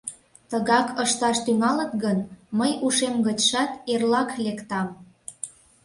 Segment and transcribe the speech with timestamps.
[0.49, 2.17] —Тыгак ышташ тӱҥалыт гын,
[2.57, 4.87] мый ушем гычшат эрлак лектам.